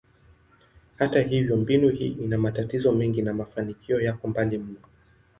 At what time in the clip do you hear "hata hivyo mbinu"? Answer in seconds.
0.95-1.89